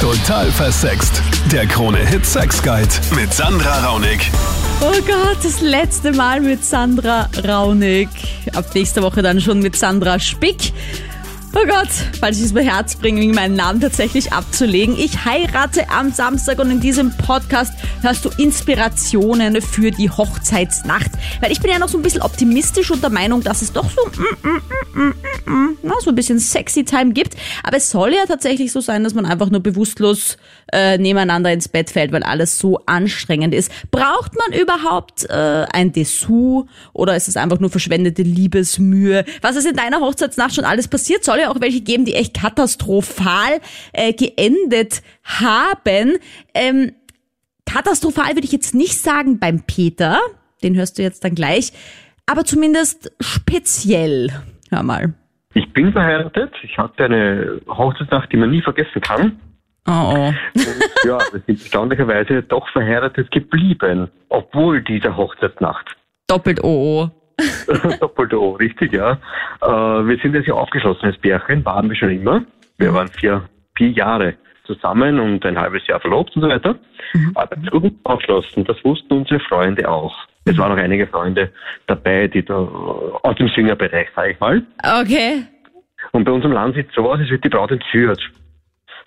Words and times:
Total 0.00 0.48
versext. 0.52 1.20
Der 1.50 1.66
Krone-Hit 1.66 2.24
Sex 2.24 2.62
Guide 2.62 2.88
mit 3.16 3.34
Sandra 3.34 3.84
Raunig. 3.84 4.30
Oh 4.80 4.92
Gott, 5.04 5.38
das 5.42 5.60
letzte 5.60 6.12
Mal 6.12 6.40
mit 6.40 6.64
Sandra 6.64 7.28
Raunig. 7.44 8.08
Ab 8.54 8.66
nächster 8.76 9.02
Woche 9.02 9.22
dann 9.22 9.40
schon 9.40 9.58
mit 9.58 9.74
Sandra 9.74 10.20
Spick. 10.20 10.72
Oh 11.60 11.66
Gott, 11.66 11.88
falls 12.20 12.38
ich 12.38 12.44
es 12.44 12.52
mir 12.52 12.62
Herz 12.62 12.94
bringe, 12.94 13.26
meinen 13.32 13.56
Namen 13.56 13.80
tatsächlich 13.80 14.32
abzulegen. 14.32 14.96
Ich 14.96 15.24
heirate 15.24 15.90
am 15.90 16.12
Samstag 16.12 16.60
und 16.60 16.70
in 16.70 16.78
diesem 16.78 17.10
Podcast 17.16 17.72
hörst 18.00 18.24
du 18.24 18.30
Inspirationen 18.38 19.60
für 19.60 19.90
die 19.90 20.08
Hochzeitsnacht. 20.08 21.10
Weil 21.40 21.50
ich 21.50 21.60
bin 21.60 21.72
ja 21.72 21.80
noch 21.80 21.88
so 21.88 21.98
ein 21.98 22.02
bisschen 22.02 22.22
optimistisch 22.22 22.92
und 22.92 23.02
der 23.02 23.10
Meinung, 23.10 23.42
dass 23.42 23.62
es 23.62 23.72
doch 23.72 23.90
so, 23.90 24.06
mm, 24.06 24.48
mm, 24.48 24.60
mm, 24.94 25.14
mm, 25.46 25.52
mm, 25.52 25.78
na, 25.82 25.94
so 26.00 26.10
ein 26.10 26.14
bisschen 26.14 26.38
sexy 26.38 26.84
Time 26.84 27.12
gibt. 27.12 27.34
Aber 27.64 27.78
es 27.78 27.90
soll 27.90 28.14
ja 28.14 28.24
tatsächlich 28.26 28.70
so 28.70 28.80
sein, 28.80 29.02
dass 29.02 29.14
man 29.14 29.26
einfach 29.26 29.50
nur 29.50 29.60
bewusstlos 29.60 30.36
äh, 30.72 30.98
nebeneinander 30.98 31.52
ins 31.52 31.68
Bett 31.68 31.90
fällt, 31.90 32.12
weil 32.12 32.22
alles 32.22 32.58
so 32.58 32.80
anstrengend 32.86 33.54
ist. 33.54 33.72
Braucht 33.90 34.32
man 34.36 34.58
überhaupt 34.58 35.28
äh, 35.28 35.66
ein 35.72 35.92
Dessous 35.92 36.66
oder 36.92 37.16
ist 37.16 37.28
es 37.28 37.36
einfach 37.36 37.60
nur 37.60 37.70
verschwendete 37.70 38.22
Liebesmühe? 38.22 39.24
Was 39.42 39.56
ist 39.56 39.66
in 39.66 39.76
deiner 39.76 40.00
Hochzeitsnacht 40.00 40.54
schon 40.54 40.64
alles 40.64 40.88
passiert? 40.88 41.24
Soll 41.24 41.38
ja 41.38 41.50
auch 41.50 41.60
welche 41.60 41.80
geben, 41.80 42.04
die 42.04 42.14
echt 42.14 42.34
katastrophal 42.34 43.60
äh, 43.92 44.12
geendet 44.12 45.02
haben. 45.24 46.18
Ähm, 46.54 46.92
katastrophal 47.66 48.34
würde 48.34 48.44
ich 48.44 48.52
jetzt 48.52 48.74
nicht 48.74 48.98
sagen 48.98 49.38
beim 49.38 49.62
Peter, 49.62 50.18
den 50.62 50.76
hörst 50.76 50.98
du 50.98 51.02
jetzt 51.02 51.24
dann 51.24 51.34
gleich, 51.34 51.72
aber 52.26 52.44
zumindest 52.44 53.12
speziell. 53.20 54.30
Hör 54.70 54.82
mal. 54.82 55.14
Ich 55.54 55.72
bin 55.72 55.92
verheiratet. 55.92 56.52
Ich 56.62 56.76
hatte 56.76 57.04
eine 57.06 57.60
Hochzeitsnacht, 57.66 58.30
die 58.32 58.36
man 58.36 58.50
nie 58.50 58.62
vergessen 58.62 59.00
kann. 59.00 59.40
Oh, 59.88 59.90
oh. 59.90 60.26
Und 60.26 60.34
ja, 61.04 61.18
wir 61.32 61.40
sind 61.46 61.60
erstaunlicherweise 61.60 62.42
doch 62.42 62.68
verheiratet 62.68 63.30
geblieben, 63.30 64.10
obwohl 64.28 64.82
dieser 64.82 65.16
Hochzeitsnacht. 65.16 65.96
Doppelt 66.26 66.62
OO. 66.62 67.10
Doppelt 68.00 68.34
O, 68.34 68.50
richtig, 68.52 68.92
ja. 68.92 69.12
Äh, 69.62 69.66
wir 69.66 70.18
sind 70.18 70.34
jetzt 70.34 70.46
ja 70.46 70.54
aufgeschlossenes 70.54 71.16
Pärchen, 71.18 71.64
waren 71.64 71.88
wir 71.88 71.96
schon 71.96 72.10
immer. 72.10 72.42
Wir 72.76 72.92
waren 72.92 73.08
vier, 73.08 73.48
vier 73.76 73.90
Jahre 73.90 74.34
zusammen 74.66 75.18
und 75.18 75.46
ein 75.46 75.58
halbes 75.58 75.86
Jahr 75.86 76.00
verlobt 76.00 76.36
und 76.36 76.42
so 76.42 76.48
weiter. 76.48 76.76
Aber 77.34 77.56
zu 77.62 77.90
aufgeschlossen, 78.04 78.64
das 78.64 78.76
wussten 78.84 79.14
unsere 79.14 79.40
Freunde 79.40 79.88
auch. 79.88 80.14
Es 80.44 80.58
waren 80.58 80.74
noch 80.74 80.82
einige 80.82 81.06
Freunde 81.06 81.50
dabei, 81.86 82.28
die 82.28 82.44
da 82.44 82.54
aus 82.54 83.36
dem 83.36 83.48
Singerbereich, 83.48 84.08
sage 84.14 84.32
ich 84.32 84.40
mal. 84.40 84.62
Okay. 84.82 85.44
Und 86.12 86.24
bei 86.24 86.32
unserem 86.32 86.52
Land 86.52 86.74
sieht 86.74 86.88
es 86.88 86.94
so 86.94 87.10
aus, 87.10 87.18
als 87.18 87.30
wird 87.30 87.44
die 87.44 87.48
Braut 87.48 87.70
entführt. 87.70 88.20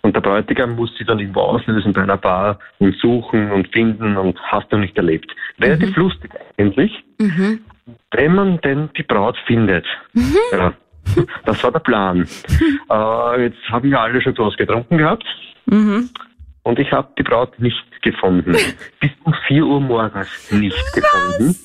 Und 0.03 0.15
der 0.15 0.21
Bräutigam 0.21 0.75
muss 0.75 0.91
sie 0.97 1.05
dann 1.05 1.19
irgendwo 1.19 1.41
auslösen 1.41 1.93
bei 1.93 2.01
einer 2.01 2.17
Bar 2.17 2.59
und 2.79 2.95
suchen 2.97 3.51
und 3.51 3.67
finden 3.71 4.17
und 4.17 4.39
hast 4.43 4.71
du 4.71 4.77
nicht 4.77 4.97
erlebt. 4.97 5.31
Relativ 5.59 5.95
lustig 5.95 6.31
eigentlich, 6.57 6.91
wenn 8.11 8.35
man 8.35 8.59
denn 8.61 8.89
die 8.97 9.03
Braut 9.03 9.37
findet. 9.45 9.85
Ja. 10.51 10.73
Das 11.45 11.63
war 11.63 11.71
der 11.71 11.79
Plan. 11.79 12.27
äh, 12.89 13.43
jetzt 13.43 13.57
haben 13.69 13.89
wir 13.89 13.99
alle 13.99 14.21
schon 14.21 14.37
was 14.37 14.55
getrunken 14.55 14.97
gehabt. 14.97 15.25
Und 16.63 16.79
ich 16.79 16.91
habe 16.91 17.09
die 17.17 17.23
Braut 17.23 17.59
nicht 17.59 17.83
gefunden. 18.01 18.51
Bis 18.99 19.11
um 19.23 19.33
4 19.47 19.65
Uhr 19.65 19.81
morgens 19.81 20.51
nicht 20.51 20.93
gefunden. 20.93 21.55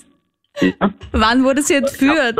Ja. 0.60 0.90
Wann 1.12 1.44
wurde 1.44 1.62
sie 1.62 1.74
entführt? 1.74 2.38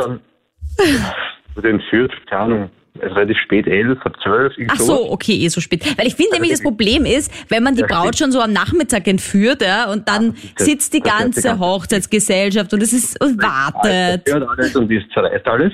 wurde 1.55 1.71
entführt, 1.71 2.13
keine 2.27 2.43
Ahnung, 2.43 2.71
relativ 3.03 3.37
spät, 3.39 3.67
elf, 3.67 3.99
halb 4.05 4.17
zwölf, 4.23 4.53
Ach 4.71 4.77
so, 4.77 5.11
okay, 5.11 5.33
eh 5.45 5.49
so 5.49 5.61
spät. 5.61 5.85
Weil 5.99 6.07
ich 6.07 6.15
finde 6.15 6.33
nämlich, 6.35 6.51
das 6.53 6.63
Problem 6.63 7.05
ist, 7.05 7.31
wenn 7.51 7.63
man 7.63 7.75
die 7.75 7.83
Ja, 7.83 7.87
Braut 7.87 8.17
schon 8.19 8.33
so 8.33 8.41
am 8.41 8.53
Nachmittag 8.53 9.07
entführt, 9.09 9.63
ja, 9.63 9.91
und 9.91 10.09
dann 10.09 10.35
das- 10.57 10.67
sitzt 10.67 10.93
die 10.95 10.99
ist 10.99 11.05
ganze 11.05 11.43
ganze- 11.43 11.59
Hochzeitsgesellschaft 11.59 12.73
und 12.73 12.83
es 12.83 12.93
ist 12.93 13.21
und 13.23 13.43
wartet. 13.43 14.23
Hört 14.33 14.49
alles 14.49 14.77
und 14.77 14.91
es 14.91 15.03
zerreißt 15.13 15.47
alles. 15.47 15.73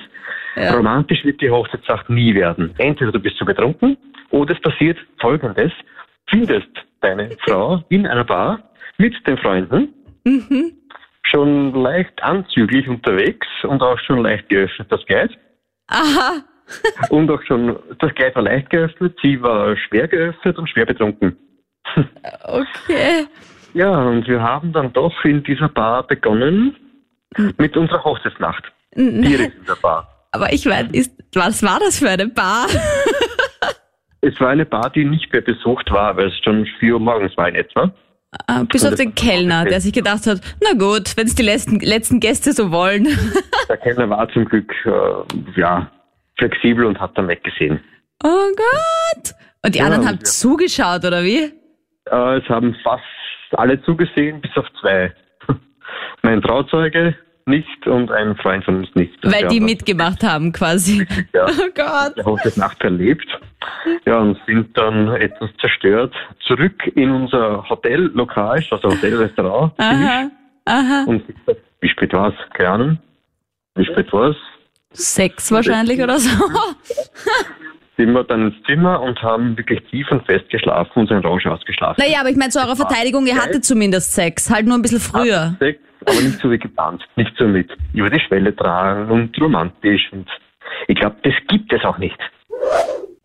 Ja. 0.57 0.75
Romantisch 0.75 1.25
wird 1.25 1.41
die 1.41 1.49
Hochzeitsnacht 1.51 2.11
nie 2.11 2.35
werden. 2.35 2.75
Entweder 2.79 3.11
du 3.13 3.19
bist 3.21 3.37
zu 3.39 3.45
betrunken 3.45 3.97
oder 4.31 4.55
es 4.55 4.61
passiert 4.61 4.99
folgendes. 5.21 5.73
Findest 6.29 6.69
deine 7.01 7.31
Frau 7.47 7.83
in 7.89 8.07
einer 8.07 8.25
Bar 8.25 8.63
mit 8.99 9.15
den 9.27 9.39
Freunden, 9.39 9.89
Mhm. 10.25 10.73
schon 11.23 11.75
leicht 11.75 12.23
anzüglich 12.23 12.87
unterwegs 12.89 13.47
und 13.65 13.83
auch 13.83 13.99
schon 14.01 14.19
leicht 14.23 14.49
geöffnet, 14.51 14.87
das 14.91 15.05
Kleid. 15.07 15.31
Aha. 15.89 16.43
Und 17.11 17.31
auch 17.31 17.43
schon, 17.43 17.77
das 17.99 18.15
Kleid 18.15 18.35
war 18.35 18.43
leicht 18.43 18.71
geöffnet, 18.71 19.17
sie 19.23 19.41
war 19.43 19.77
schwer 19.77 20.09
geöffnet 20.09 20.59
und 20.59 20.69
schwer 20.69 20.87
betrunken. 20.87 21.37
Okay. 22.45 23.27
Ja, 23.75 24.03
und 24.03 24.29
wir 24.29 24.43
haben 24.43 24.75
dann 24.75 24.93
doch 24.93 25.25
in 25.25 25.43
dieser 25.45 25.71
Bar 25.71 26.07
begonnen 26.07 26.77
mit 27.57 27.75
unserer 27.75 28.05
Hochzeitsnacht. 28.05 28.71
Direkt 28.95 29.57
in 29.57 29.65
der 29.65 29.77
Bar. 29.77 30.07
Aber 30.31 30.53
ich 30.53 30.67
weiß, 30.67 30.89
ist, 30.93 31.13
was 31.35 31.63
war 31.63 31.79
das 31.81 31.99
für 31.99 32.11
eine 32.11 32.29
Bar? 32.29 32.67
Es 34.25 34.39
war 34.41 34.51
eine 34.51 34.65
Bar, 34.65 34.89
die 34.91 35.05
nicht 35.05 35.33
mehr 35.33 35.43
besucht 35.43 35.91
war, 35.91 36.17
weil 36.17 36.29
es 36.29 36.39
schon 36.45 36.65
4 36.79 36.95
Uhr 36.95 37.01
morgens 37.01 37.37
war 37.37 37.49
in 37.49 37.57
etwa. 37.57 37.93
Ah, 38.47 38.63
Bis 38.63 38.87
auf 38.87 38.95
den 38.95 39.17
Kellner, 39.17 39.65
der 39.65 39.81
sich 39.81 39.93
gedacht 39.93 40.29
hat, 40.29 40.41
na 40.63 40.79
gut, 40.79 41.17
wenn 41.17 41.27
es 41.27 41.35
die 41.35 41.43
letzten, 41.43 41.81
letzten 41.81 42.21
Gäste 42.21 42.53
so 42.53 42.71
wollen. 42.71 43.09
Der 43.69 43.77
Kellner 43.77 44.09
war 44.09 44.29
zum 44.31 44.45
Glück 44.45 44.73
äh, 44.85 45.61
ja, 45.61 45.91
flexibel 46.43 46.85
und 46.87 47.01
hat 47.01 47.17
dann 47.17 47.29
weggesehen. 47.29 47.81
Oh 48.25 48.49
Gott. 48.57 49.35
Und 49.65 49.75
die 49.75 49.79
Ja, 49.79 49.87
anderen 49.87 50.07
haben 50.07 50.19
wir- 50.19 50.25
zugeschaut, 50.25 51.05
oder 51.05 51.23
wie? 51.23 51.53
Äh, 52.11 52.39
es 52.39 52.49
haben 52.49 52.75
fast 52.83 53.05
alle 53.53 53.81
zugesehen, 53.83 54.41
bis 54.41 54.51
auf 54.57 54.67
zwei. 54.81 55.13
mein 56.23 56.43
Trauzeuge 56.43 57.17
nicht 57.47 57.87
und 57.87 58.11
ein 58.13 58.37
Freund 58.37 58.65
von 58.65 58.77
uns 58.79 58.89
nicht. 58.95 59.15
Weil 59.23 59.49
die 59.49 59.59
haben 59.59 59.65
mitgemacht 59.67 60.23
haben 60.23 60.53
quasi. 60.53 61.07
Ja. 61.35 61.47
Oh 61.47 61.69
Gott. 61.75 62.17
die 62.17 62.23
Hochzeitsnacht 62.25 62.81
erlebt. 62.83 63.27
Ja, 64.07 64.19
und 64.19 64.39
sind 64.47 64.77
dann 64.77 65.09
etwas 65.17 65.51
zerstört 65.61 66.15
zurück 66.47 66.87
in 66.95 67.11
unser 67.11 67.69
Hotellokal, 67.69 68.65
also 68.71 68.89
Hotelrestaurant. 68.89 69.73
Aha. 69.79 70.31
Aha. 70.65 71.05
Und 71.07 71.23
wie 71.81 71.89
spät 71.89 72.13
war's? 72.13 72.35
Keine 72.55 72.69
Ahnung. 72.71 72.99
Wie 73.75 73.85
spät 73.85 74.13
war's? 74.13 74.37
Sechs 74.93 75.51
wahrscheinlich 75.51 76.03
oder 76.03 76.19
so. 76.19 76.31
Sind 77.97 78.13
wir 78.13 78.25
dann 78.25 78.49
ins 78.49 78.67
Zimmer 78.67 79.01
und 79.01 79.23
haben 79.23 79.57
wirklich 79.57 79.81
tief 79.91 80.11
und 80.11 80.25
fest 80.25 80.49
geschlafen, 80.49 80.91
unseren 81.01 81.23
Rausch 81.23 81.47
ausgeschlafen. 81.47 82.03
Naja, 82.03 82.21
aber 82.21 82.31
ich 82.31 82.37
meine, 82.37 82.51
zu 82.51 82.59
eurer 82.59 82.75
Verteidigung, 82.75 83.27
ihr 83.27 83.37
hattet 83.37 83.65
zumindest 83.65 84.15
Sex, 84.15 84.51
halt 84.51 84.67
nur 84.67 84.77
ein 84.77 84.83
bisschen 84.83 85.01
früher. 85.01 85.57
Sex, 85.59 85.79
aber 86.07 86.21
nicht 86.21 86.41
so 86.41 86.51
wie 86.51 86.59
geplant. 86.59 87.03
Nicht 87.17 87.33
so 87.39 87.47
mit 87.47 87.71
über 87.93 88.09
die 88.09 88.21
Schwelle 88.21 88.57
tragen 88.57 89.11
und 89.11 89.39
romantisch. 89.41 90.11
Und 90.11 90.27
ich 90.89 90.97
glaube, 90.99 91.17
das 91.23 91.35
gibt 91.49 91.73
es 91.73 91.85
auch 91.85 91.99
nicht. 91.99 92.19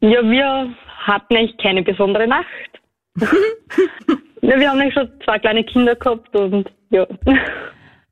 Ja, 0.01 0.21
wir 0.21 0.75
hatten 0.99 1.35
eigentlich 1.35 1.57
keine 1.57 1.81
besondere 1.81 2.27
Nacht. 2.27 2.45
ja, 4.41 4.59
wir 4.59 4.69
haben 4.69 4.79
eigentlich 4.79 4.93
schon 4.93 5.09
zwei 5.23 5.39
kleine 5.39 5.63
Kinder 5.63 5.95
gehabt 5.95 6.35
und 6.35 6.69
ja. 6.89 7.07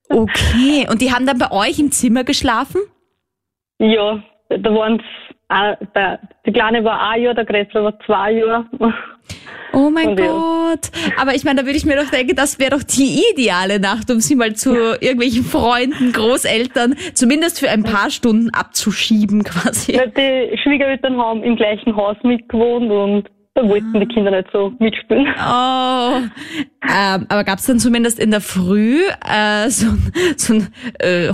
Okay, 0.09 0.87
und 0.89 1.01
die 1.01 1.11
haben 1.11 1.25
dann 1.25 1.37
bei 1.37 1.51
euch 1.51 1.79
im 1.79 1.91
Zimmer 1.91 2.23
geschlafen? 2.23 2.81
Ja, 3.79 4.23
da 4.49 4.73
waren 4.73 4.99
es, 4.99 5.87
der, 5.95 6.19
die 6.45 6.51
Kleine 6.51 6.83
war 6.83 7.09
ein 7.09 7.21
Jahr, 7.23 7.33
der 7.33 7.45
Größere 7.45 7.83
war 7.83 7.99
zwei 8.05 8.31
Jahre. 8.33 8.65
Oh 9.73 9.89
mein 9.89 10.09
Und 10.09 10.19
ja. 10.19 10.25
Gott. 10.27 10.89
Aber 11.19 11.35
ich 11.35 11.43
meine, 11.43 11.59
da 11.61 11.65
würde 11.65 11.77
ich 11.77 11.85
mir 11.85 11.97
doch 11.97 12.09
denken, 12.09 12.35
das 12.35 12.59
wäre 12.59 12.71
doch 12.71 12.83
die 12.83 13.21
ideale 13.33 13.79
Nacht, 13.79 14.09
um 14.09 14.19
sie 14.21 14.35
mal 14.35 14.53
zu 14.55 14.73
irgendwelchen 15.01 15.43
Freunden, 15.43 16.13
Großeltern, 16.13 16.95
zumindest 17.13 17.59
für 17.59 17.69
ein 17.69 17.83
paar 17.83 18.09
Stunden 18.09 18.51
abzuschieben 18.51 19.43
quasi. 19.43 19.93
Ja, 19.93 20.05
Die 20.05 20.57
Schwiegereltern 20.63 21.17
haben 21.17 21.43
im 21.43 21.57
gleichen 21.57 21.93
Haus 21.95 22.15
mitgewohnt 22.23 22.89
und 22.89 23.29
da 23.55 23.67
wollten 23.67 23.99
die 23.99 24.05
Kinder 24.07 24.31
nicht 24.31 24.47
so 24.53 24.73
mitspielen. 24.79 25.27
Oh, 25.37 26.19
ähm, 26.83 27.25
aber 27.29 27.43
gab's 27.43 27.65
dann 27.65 27.79
zumindest 27.79 28.19
in 28.19 28.31
der 28.31 28.41
Früh 28.41 28.99
äh, 29.25 29.69
so, 29.69 29.87
ein- 29.87 30.11
so 30.37 30.53
ein 30.53 30.67
äh, 30.99 31.29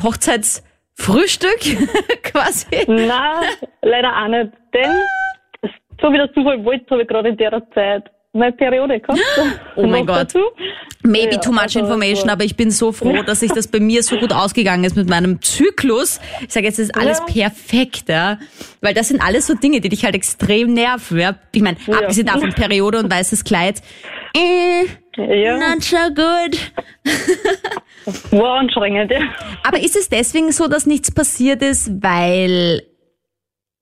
Hochzeitsfrühstück 1.07 1.59
quasi? 2.23 2.65
Nein, 2.87 3.09
leider 3.81 4.09
auch 4.23 4.27
nicht. 4.27 4.51
Denn, 4.73 4.91
so 6.01 6.11
wie 6.11 6.17
der 6.17 6.31
Zufall 6.33 6.63
wollte, 6.63 6.85
habe 6.91 7.01
ich 7.03 7.07
gerade 7.07 7.29
in 7.29 7.37
der 7.37 7.61
Zeit 7.73 8.03
meine 8.33 8.53
Periode 8.53 8.97
gehabt. 8.99 9.19
Oh 9.75 9.85
mein 9.85 10.05
Gott. 10.05 10.17
dazu. 10.19 10.39
Maybe 11.03 11.33
Ja, 11.33 11.39
too 11.41 11.51
much 11.51 11.63
also, 11.63 11.79
information, 11.79 12.29
aber 12.29 12.43
ich 12.45 12.55
bin 12.55 12.71
so 12.71 12.91
froh, 12.93 13.23
dass 13.25 13.41
sich 13.41 13.51
das 13.51 13.67
bei 13.67 13.79
mir 13.81 14.03
so 14.03 14.17
gut 14.17 14.31
ausgegangen 14.31 14.83
ist 14.85 14.95
mit 14.95 15.09
meinem 15.09 15.41
Zyklus. 15.41 16.21
Ich 16.41 16.53
sage 16.53 16.67
jetzt, 16.67 16.79
es 16.79 16.89
ist 16.89 16.95
alles 16.97 17.19
Ja. 17.19 17.25
perfekt, 17.49 18.07
ja. 18.07 18.37
Weil 18.79 18.93
das 18.93 19.09
sind 19.09 19.21
alles 19.21 19.47
so 19.47 19.55
Dinge, 19.55 19.81
die 19.81 19.89
dich 19.89 20.05
halt 20.05 20.15
extrem 20.15 20.73
nerven. 20.73 21.19
Ja? 21.19 21.35
Ich 21.51 21.61
meine, 21.61 21.77
Ja. 21.87 21.97
abgesehen 21.99 22.27
davon 22.27 22.53
Periode 22.53 22.99
und 22.99 23.11
weißes 23.11 23.43
Kleid. 23.43 23.81
Äh, 24.35 24.85
Ja, 25.17 25.57
not 25.57 25.83
so 25.83 25.97
good. 26.13 26.71
war 28.31 28.59
anstrengend, 28.59 29.11
ja. 29.11 29.19
Aber 29.63 29.79
ist 29.79 29.95
es 29.95 30.09
deswegen 30.09 30.51
so, 30.51 30.67
dass 30.67 30.85
nichts 30.85 31.11
passiert 31.13 31.61
ist, 31.61 31.91
weil 32.01 32.83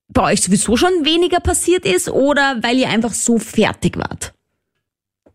bei 0.10 0.31
euch 0.31 0.42
sowieso 0.42 0.75
schon 0.75 1.06
weniger 1.06 1.40
passiert 1.40 1.86
ist 1.86 2.10
oder 2.10 2.57
weil 2.62 2.78
ihr 2.78 2.90
einfach 2.90 3.12
so 3.12 3.38
fertig 3.38 3.98
wart? 3.98 4.34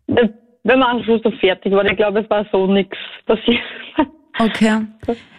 Äh, 0.09 0.29
Wenn 0.65 0.79
man 0.79 1.05
schon 1.05 1.21
so 1.23 1.31
fertig 1.31 1.73
war, 1.73 1.85
ich 1.85 1.97
glaube, 1.97 2.21
es 2.21 2.31
war 2.31 2.47
so 2.51 2.67
nichts 2.67 2.99
passiert. 3.27 3.63
Okay. 4.39 4.87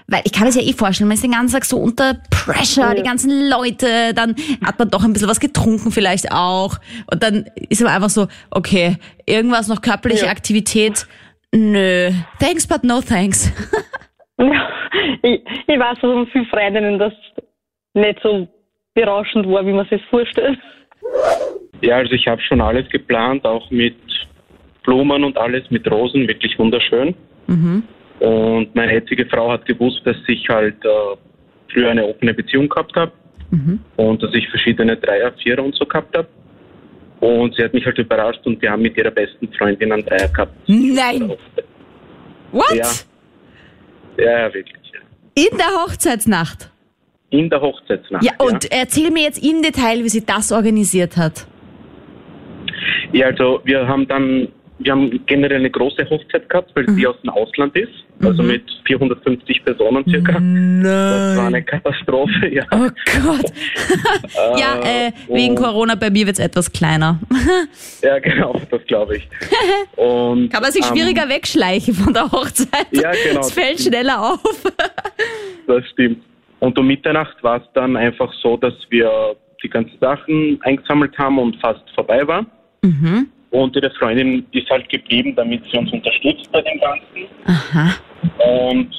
Weil 0.07 0.21
ich 0.24 0.31
kann 0.31 0.47
es 0.47 0.56
ja 0.56 0.62
eh 0.62 0.74
vorstellen, 0.74 1.07
man 1.07 1.15
ist 1.15 1.24
den 1.24 1.31
ganzen 1.31 1.53
Tag 1.56 1.65
so 1.65 1.77
unter 1.77 2.15
Pressure, 2.30 2.94
die 2.94 3.01
ganzen 3.01 3.50
Leute, 3.50 4.13
dann 4.13 4.36
hat 4.63 4.77
man 4.77 4.89
doch 4.89 5.03
ein 5.03 5.13
bisschen 5.13 5.27
was 5.27 5.39
getrunken 5.39 5.92
vielleicht 5.92 6.31
auch. 6.31 6.77
Und 7.12 7.24
dann 7.24 7.45
ist 7.69 7.81
man 7.81 7.92
einfach 7.92 8.09
so, 8.09 8.27
okay, 8.51 8.97
irgendwas 9.25 9.68
noch 9.68 9.81
körperliche 9.81 10.25
Ja. 10.25 10.31
Aktivität. 10.31 11.07
Nö. 11.51 12.12
Thanks, 12.39 12.68
but 12.68 12.83
no 12.83 13.01
thanks. 13.01 13.51
Ja, 14.38 14.68
ich, 15.24 15.42
ich 15.65 15.80
weiß 15.80 15.97
von 16.00 16.27
vielen 16.27 16.45
Freundinnen, 16.47 17.00
dass 17.00 17.13
es 17.13 17.44
nicht 17.94 18.19
so 18.21 18.45
berauschend 18.94 19.47
war, 19.47 19.65
wie 19.65 19.71
man 19.71 19.88
sich 19.88 20.01
vorstellt. 20.09 20.59
Ja, 21.81 21.95
also 21.95 22.12
ich 22.12 22.27
habe 22.27 22.42
schon 22.42 22.59
alles 22.59 22.89
geplant, 22.89 23.45
auch 23.45 23.71
mit 23.71 23.95
Blumen 24.83 25.24
und 25.24 25.38
alles, 25.38 25.71
mit 25.71 25.89
Rosen, 25.89 26.27
wirklich 26.27 26.59
wunderschön. 26.59 27.15
Und 28.20 28.74
meine 28.76 28.94
jetzige 28.94 29.26
Frau 29.26 29.52
hat 29.52 29.66
gewusst, 29.66 30.02
dass 30.06 30.18
ich 30.28 30.48
halt 30.50 30.84
äh, 30.86 30.90
früher 31.72 31.92
eine 31.92 32.06
offene 32.06 32.34
Beziehung 32.34 32.70
gehabt 32.70 32.96
habe 32.96 33.12
und 33.96 34.22
dass 34.22 34.34
ich 34.34 34.48
verschiedene 34.50 34.98
Dreier, 34.98 35.32
Vierer 35.34 35.64
und 35.64 35.76
so 35.76 35.86
gehabt 35.86 36.18
habe. 36.18 36.28
Und 37.20 37.56
sie 37.56 37.64
hat 37.64 37.74
mich 37.74 37.86
halt 37.86 37.98
überrascht 37.98 38.46
und 38.46 38.62
wir 38.62 38.72
haben 38.72 38.82
mit 38.82 38.98
ihrer 38.98 39.12
besten 39.12 39.52
Freundin 39.54 39.92
einen 39.92 40.06
Dreier 40.06 40.28
gehabt. 40.28 40.54
Nein. 40.68 41.32
What? 42.52 42.74
Ja. 42.74 42.88
Ja, 44.18 44.40
ja, 44.40 44.54
wirklich. 44.54 44.92
Ja. 44.94 45.00
In 45.36 45.58
der 45.58 45.68
Hochzeitsnacht. 45.68 46.72
In 47.30 47.50
der 47.50 47.62
Hochzeitsnacht. 47.62 48.24
Ja, 48.24 48.32
und 48.38 48.72
erzähl 48.72 49.12
mir 49.12 49.24
jetzt 49.24 49.44
im 49.44 49.62
Detail, 49.62 50.04
wie 50.04 50.10
sie 50.10 50.26
das 50.26 50.52
organisiert 50.52 51.18
hat. 51.18 51.48
Ja, 53.12 53.28
also 53.28 53.62
wir 53.64 53.88
haben 53.88 54.08
dann, 54.08 54.50
wir 54.77 54.92
haben 54.92 55.25
generell 55.25 55.60
eine 55.60 55.69
große 55.69 56.10
Hochzeit 56.10 56.50
gehabt, 56.50 56.72
weil 56.75 56.89
sie 56.89 57.07
aus 57.07 57.16
dem 57.22 57.30
Ausland 57.30 57.75
ist, 57.77 57.94
also 58.22 58.44
mit 58.44 58.63
450 58.86 59.63
Personen 59.63 60.04
circa. 60.10 60.33
Das 60.33 61.38
war 61.38 61.48
eine 61.48 61.63
Katastrophe, 61.63 62.48
ja. 62.51 62.63
Oh 62.72 62.89
Gott. 63.24 63.45
ja, 64.60 64.80
äh, 64.83 65.12
wegen 65.30 65.56
Corona 65.56 65.95
bei 65.95 66.10
mir 66.10 66.25
wird's 66.27 66.39
etwas 66.39 66.72
kleiner. 66.72 67.19
Ja, 68.01 68.19
genau, 68.19 68.62
das 68.69 68.83
glaube 68.86 69.18
ich. 69.18 69.27
Und, 69.95 70.50
Kann 70.50 70.62
man 70.62 70.72
sich 70.72 70.83
ähm, 70.86 70.95
schwieriger 70.95 71.28
wegschleichen 71.28 71.94
von 71.94 72.13
der 72.13 72.31
Hochzeit. 72.31 72.88
Ja, 72.92 73.12
genau, 73.12 73.39
Es 73.39 73.51
fällt 73.51 73.80
schneller 73.80 74.33
auf. 74.33 74.63
Das 75.66 75.88
stimmt. 75.89 76.21
Und 76.60 76.78
um 76.78 76.86
Mitternacht 76.86 77.42
war 77.44 77.57
es 77.57 77.63
dann 77.74 77.95
einfach 77.95 78.31
so, 78.42 78.57
dass 78.57 78.74
wir 78.89 79.36
die 79.63 79.69
ganzen 79.69 79.98
Sachen 80.00 80.60
eingesammelt 80.62 81.18
haben 81.18 81.39
und 81.39 81.56
fast 81.62 81.83
vorbei 81.95 82.28
war. 82.28 82.45
Mhm. 82.83 83.30
Und 83.56 83.74
ihre 83.74 83.90
Freundin 83.92 84.46
ist 84.52 84.69
halt 84.69 84.90
geblieben, 84.90 85.34
damit 85.34 85.63
sie 85.72 85.78
uns 85.78 85.90
unterstützt 85.90 86.52
bei 86.52 86.62
dem 86.62 86.78
Ganzen. 86.78 87.30
Aha. 87.46 87.96
Und 88.46 88.94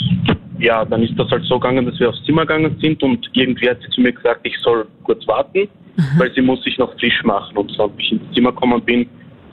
ja, 0.58 0.82
dann 0.82 1.02
ist 1.02 1.12
das 1.18 1.30
halt 1.30 1.44
so 1.44 1.58
gegangen, 1.58 1.84
dass 1.84 2.00
wir 2.00 2.08
aufs 2.08 2.24
Zimmer 2.24 2.46
gegangen 2.46 2.74
sind 2.80 3.02
und 3.02 3.28
irgendwie 3.34 3.68
hat 3.68 3.76
sie 3.82 3.90
zu 3.90 4.00
mir 4.00 4.12
gesagt, 4.12 4.40
ich 4.44 4.56
soll 4.62 4.86
kurz 5.02 5.28
warten, 5.28 5.68
weil 6.16 6.32
sie 6.34 6.40
muss 6.40 6.62
sich 6.64 6.78
noch 6.78 6.90
frisch 6.98 7.22
machen. 7.22 7.54
Und 7.54 7.70
so, 7.72 7.82
als 7.82 7.92
ich 7.98 8.12
ins 8.12 8.34
Zimmer 8.34 8.50
gekommen 8.50 8.80
bin, 8.82 9.06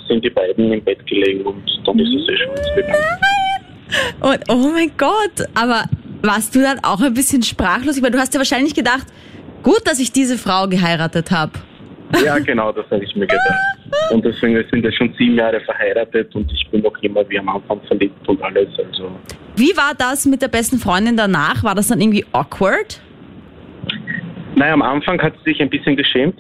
sind 0.08 0.24
die 0.24 0.30
beiden 0.30 0.72
im 0.72 0.82
Bett 0.82 1.06
gelegen 1.06 1.46
und 1.48 1.64
dann 1.86 2.00
ist 2.00 2.14
es 2.14 2.30
eh 2.30 2.38
schon 2.38 2.76
gegangen. 2.76 3.04
Und 4.22 4.40
oh 4.50 4.72
mein 4.74 4.92
Gott, 4.98 5.48
aber 5.54 5.84
warst 6.24 6.56
du 6.56 6.62
dann 6.62 6.80
auch 6.80 7.00
ein 7.02 7.14
bisschen 7.14 7.44
sprachlos? 7.44 7.96
Ich 7.96 8.02
meine, 8.02 8.16
du 8.16 8.20
hast 8.20 8.34
ja 8.34 8.40
wahrscheinlich 8.40 8.74
gedacht, 8.74 9.06
gut, 9.62 9.82
dass 9.86 10.00
ich 10.00 10.12
diese 10.12 10.40
Frau 10.40 10.68
geheiratet 10.68 11.30
habe. 11.30 11.52
Ja, 12.24 12.38
genau, 12.40 12.72
das 12.72 12.86
habe 12.92 13.04
ich 13.04 13.16
mir 13.16 13.28
gedacht. 13.28 13.60
Und 14.12 14.24
deswegen 14.26 14.56
wir 14.56 14.66
sind 14.70 14.84
wir 14.84 14.92
schon 14.92 15.14
sieben 15.18 15.36
Jahre 15.36 15.60
verheiratet 15.62 16.34
und 16.36 16.52
ich 16.52 16.68
bin 16.70 16.82
noch 16.82 16.96
immer 17.02 17.28
wie 17.30 17.40
am 17.40 17.50
Anfang 17.50 17.80
verliebt 17.88 18.28
und 18.28 18.42
alles. 18.42 18.68
Also 18.78 19.12
Wie 19.56 19.76
war 19.76 19.94
das 19.98 20.26
mit 20.26 20.42
der 20.42 20.48
besten 20.48 20.78
Freundin 20.78 21.18
danach? 21.18 21.64
War 21.64 21.76
das 21.76 21.88
dann 21.88 22.02
irgendwie 22.02 22.26
awkward? 22.32 23.02
Naja, 24.56 24.74
am 24.74 24.82
Anfang 24.82 25.22
hat 25.22 25.34
sie 25.44 25.52
sich 25.52 25.62
ein 25.62 25.70
bisschen 25.70 25.96
geschämt, 25.96 26.36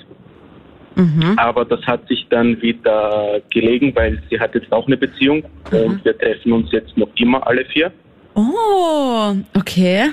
aber 1.38 1.66
das 1.66 1.82
hat 1.88 2.08
sich 2.08 2.28
dann 2.30 2.62
wieder 2.62 3.42
gelegen, 3.50 3.96
weil 3.96 4.22
sie 4.30 4.40
hat 4.40 4.54
jetzt 4.54 4.72
auch 4.72 4.86
eine 4.86 4.98
Beziehung 4.98 5.44
und 5.72 6.06
wir 6.06 6.18
treffen 6.18 6.54
uns 6.54 6.72
jetzt 6.72 6.96
noch 6.96 7.10
immer 7.16 7.46
alle 7.48 7.66
vier. 7.66 7.92
Oh, 8.36 9.34
okay. 9.58 10.12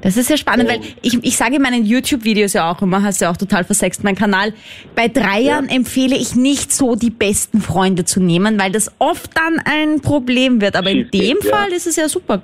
Das 0.00 0.16
ist 0.16 0.28
ja 0.28 0.36
spannend, 0.36 0.68
weil 0.68 0.80
ich, 1.02 1.18
ich 1.22 1.36
sage 1.36 1.56
in 1.56 1.62
meinen 1.62 1.84
YouTube-Videos 1.84 2.52
ja 2.54 2.70
auch 2.70 2.82
immer, 2.82 3.02
hast 3.02 3.20
ja 3.20 3.30
auch 3.30 3.36
total 3.36 3.64
versext, 3.64 4.02
mein 4.02 4.16
Kanal, 4.16 4.52
bei 4.94 5.08
Dreiern 5.08 5.68
empfehle 5.68 6.16
ich 6.16 6.34
nicht 6.34 6.72
so 6.72 6.96
die 6.96 7.10
besten 7.10 7.60
Freunde 7.60 8.04
zu 8.04 8.20
nehmen, 8.20 8.58
weil 8.60 8.72
das 8.72 8.90
oft 8.98 9.30
dann 9.36 9.60
ein 9.64 10.00
Problem 10.00 10.60
wird. 10.60 10.76
Aber 10.76 10.90
in 10.90 11.08
dem 11.10 11.38
ja. 11.42 11.50
Fall 11.50 11.72
ist 11.72 11.86
es 11.86 11.96
ja 11.96 12.08
super 12.08 12.42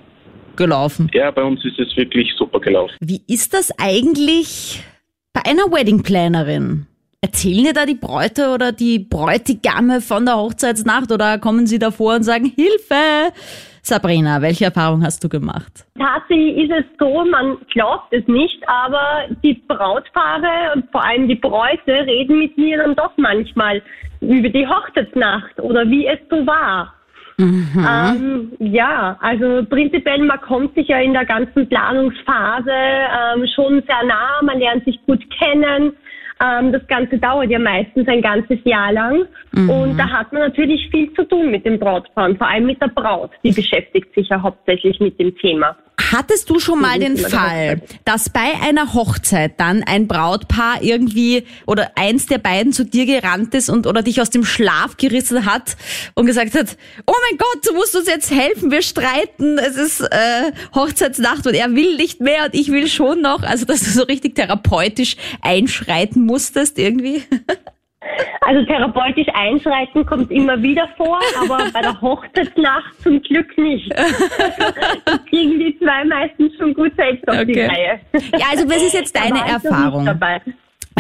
gelaufen. 0.57 1.11
Ja, 1.15 1.31
bei 1.31 1.43
uns 1.43 1.65
ist 1.65 1.79
es 1.79 1.97
wirklich 1.97 2.35
super 2.37 2.61
gelaufen. 2.61 2.95
Wie 3.01 3.23
ist 3.27 3.55
das 3.55 3.71
eigentlich 3.79 4.83
bei 5.33 5.45
einer 5.45 5.73
Wedding-Plannerin? 5.73 6.87
Erzählen 7.21 7.65
dir 7.65 7.73
da 7.73 7.85
die 7.85 7.95
Bräute 7.95 8.51
oder 8.51 8.71
die 8.71 9.01
Bräutigame 9.01 10.01
von 10.01 10.25
der 10.25 10.37
Hochzeitsnacht 10.37 11.11
oder 11.11 11.39
kommen 11.39 11.67
sie 11.67 11.81
davor 11.81 12.15
und 12.15 12.23
sagen, 12.23 12.53
Hilfe? 12.55 13.33
Sabrina, 13.89 14.43
welche 14.43 14.67
Erfahrung 14.67 15.03
hast 15.03 15.25
du 15.25 15.31
gemacht? 15.31 15.87
Tatsächlich 15.99 16.59
ist 16.59 16.71
es 16.71 16.85
so, 16.99 17.25
man 17.25 17.57
glaubt 17.73 18.13
es 18.13 18.27
nicht, 18.29 18.63
aber 18.69 19.25
die 19.43 19.55
Brautpaare 19.67 20.75
und 20.75 20.91
vor 20.93 21.03
allem 21.03 21.27
die 21.27 21.37
Bräute 21.37 21.93
reden 22.07 22.39
mit 22.39 22.59
mir 22.59 22.77
dann 22.79 22.95
doch 22.95 23.13
manchmal 23.17 23.83
über 24.21 24.51
die 24.51 24.67
Hochzeitsnacht 24.67 25.59
oder 25.61 25.89
wie 25.89 26.07
es 26.07 26.19
so 26.29 26.47
war. 26.47 26.93
Ähm, 27.41 28.53
ja, 28.59 29.17
also 29.21 29.65
prinzipiell, 29.65 30.25
man 30.25 30.41
kommt 30.41 30.75
sich 30.75 30.89
ja 30.89 30.99
in 30.99 31.13
der 31.13 31.25
ganzen 31.25 31.69
Planungsphase 31.69 32.71
ähm, 32.71 33.47
schon 33.55 33.83
sehr 33.87 34.05
nah, 34.05 34.43
man 34.43 34.59
lernt 34.59 34.85
sich 34.85 34.99
gut 35.07 35.23
kennen. 35.31 35.93
Ähm, 36.41 36.73
das 36.73 36.87
Ganze 36.87 37.19
dauert 37.19 37.51
ja 37.51 37.59
meistens 37.59 38.07
ein 38.09 38.23
ganzes 38.23 38.59
Jahr 38.65 38.93
lang. 38.93 39.27
Und 39.53 39.99
da 39.99 40.09
hat 40.09 40.33
man 40.33 40.43
natürlich 40.43 40.89
viel 40.91 41.13
zu 41.15 41.25
tun 41.25 41.51
mit 41.51 41.65
dem 41.65 41.79
Brautpaar 41.79 42.35
vor 42.37 42.49
allem 42.49 42.67
mit 42.67 42.81
der 42.81 42.89
Braut. 42.89 43.31
Die 43.43 43.53
beschäftigt 43.53 44.15
sich 44.15 44.29
ja 44.29 44.41
hauptsächlich 44.41 45.01
mit 45.01 45.19
dem 45.19 45.37
Thema. 45.37 45.77
Hattest 45.99 46.49
du 46.49 46.61
schon 46.61 46.81
mal 46.81 46.93
Ja, 46.93 47.09
den 47.09 47.17
der 47.17 47.29
Fall, 47.29 47.83
dass 48.05 48.31
bei 48.31 48.55
einer 48.63 48.95
Hochzeit 48.95 49.59
dann 49.59 49.83
ein 49.83 50.07
Brautpaar 50.07 50.83
irgendwie 50.83 51.45
oder 51.67 51.93
eins 51.97 52.27
der 52.27 52.39
beiden 52.39 52.73
zu 52.73 52.85
dir 52.85 53.05
gerannt 53.05 53.53
ist 53.55 53.69
und 53.69 53.87
oder 53.87 54.03
dich 54.03 54.21
aus 54.21 54.31
dem 54.31 54.45
Schlaf 54.45 54.97
gerissen 54.97 55.45
hat 55.45 55.77
und 56.15 56.27
gesagt 56.27 56.55
hat, 56.55 56.77
oh 57.05 57.15
mein 57.29 57.39
Gott, 57.39 57.67
du 57.67 57.75
musst 57.75 57.97
uns 57.97 58.07
jetzt 58.07 58.31
helfen, 58.31 58.71
wir 58.71 58.83
streiten, 58.83 59.59
es 59.59 59.77
ist 59.77 60.01
äh, 60.01 60.53
Hochzeitsnacht 60.75 61.47
und 61.47 61.55
er 61.55 61.75
will 61.75 61.97
nicht 61.97 62.21
mehr 62.21 62.45
und 62.45 62.55
ich 62.55 62.71
will 62.71 62.87
schon 62.87 63.21
noch, 63.21 63.43
also 63.43 63.65
dass 63.65 63.81
du 63.81 63.91
so 63.91 64.05
richtig 64.05 64.37
therapeutisch 64.37 65.17
einschreiten 65.43 66.25
musstest 66.25 66.79
irgendwie? 66.79 67.25
Also 68.43 68.65
therapeutisch 68.65 69.27
einschreiten 69.35 70.07
kommt 70.07 70.31
immer 70.31 70.61
wieder 70.63 70.89
vor, 70.97 71.19
aber 71.43 71.59
bei 71.73 71.81
der 71.83 72.01
Hochzeitsnacht 72.01 73.01
zum 73.03 73.21
Glück 73.23 73.57
nicht. 73.59 73.93
Das 75.05 75.25
kriegen 75.27 75.59
die 75.59 75.77
zwei 75.79 76.05
meistens 76.05 76.55
schon 76.57 76.75
gut 76.75 76.93
selbst 76.97 77.29
auf 77.29 77.37
die 77.45 77.53
Okay. 77.53 77.67
Reihe. 77.67 78.01
Ja, 78.39 78.47
also 78.51 78.69
was 78.69 78.83
ist 78.83 78.95
jetzt 78.95 79.17
deine 79.17 79.41
Erfahrung? 79.41 80.07
Dabei. 80.07 80.41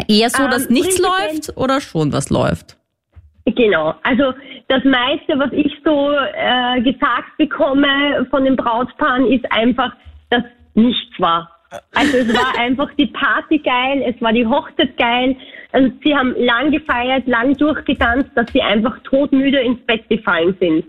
Eher 0.09 0.31
so, 0.31 0.47
dass 0.49 0.67
Ähm, 0.67 0.73
nichts 0.75 0.99
läuft 0.99 1.57
oder 1.57 1.81
schon 1.81 2.13
was 2.13 2.31
läuft? 2.31 2.77
Genau. 3.47 3.95
Also 4.03 4.35
das 4.69 4.85
meiste, 4.85 5.39
was 5.39 5.51
ich 5.53 5.73
so 5.85 6.11
äh, 6.13 6.81
gesagt 6.83 7.37
bekomme 7.39 8.27
von 8.31 8.45
den 8.45 8.57
Brautpaaren, 8.57 9.27
ist 9.33 9.51
einfach, 9.53 9.93
dass 10.31 10.43
nichts 10.75 11.19
war. 11.19 11.51
Also 11.95 12.17
es 12.19 12.35
war 12.35 12.59
einfach 12.59 12.89
die 12.99 13.07
Party 13.07 13.59
geil, 13.59 14.03
es 14.07 14.21
war 14.23 14.33
die 14.33 14.47
Hochzeit 14.47 14.97
geil. 14.97 15.37
Also 15.73 15.91
sie 16.03 16.15
haben 16.15 16.35
lang 16.39 16.71
gefeiert, 16.71 17.27
lang 17.27 17.55
durchgetanzt, 17.57 18.31
dass 18.35 18.51
sie 18.53 18.63
einfach 18.63 18.99
todmüde 19.05 19.61
ins 19.61 19.81
Bett 19.87 20.09
gefallen 20.09 20.57
sind. 20.59 20.85